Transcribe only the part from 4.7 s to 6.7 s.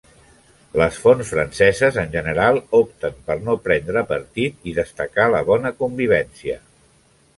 i destacar la bona convivència.